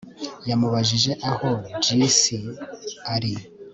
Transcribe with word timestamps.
yamubajije 0.49 1.11
aho 1.31 1.49
jessie 1.85 2.51
ari 3.13 3.33